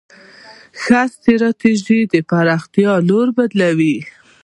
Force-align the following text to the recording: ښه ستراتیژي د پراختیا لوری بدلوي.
ښه 0.81 1.01
ستراتیژي 1.15 1.99
د 2.13 2.15
پراختیا 2.29 2.91
لوری 3.07 3.31
بدلوي. 3.37 3.97